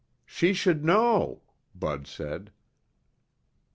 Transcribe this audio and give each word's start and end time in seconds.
"She 0.25 0.53
should 0.53 0.83
know," 0.83 1.43
Bud 1.75 2.07
said. 2.07 2.49